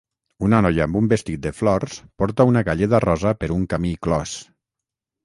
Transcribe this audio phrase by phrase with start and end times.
[0.45, 4.35] Una noia amb un vestit de flors porta una galleda rosa per un camí clos.